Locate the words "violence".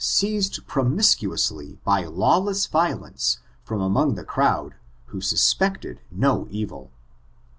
2.65-3.37